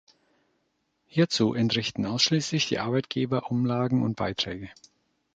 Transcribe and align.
Hierzu 1.05 1.53
entrichten 1.53 2.07
ausschließlich 2.07 2.67
die 2.67 2.79
Arbeitgeber 2.79 3.51
Umlagen 3.51 4.01
und 4.01 4.15
Beiträge. 4.15 4.71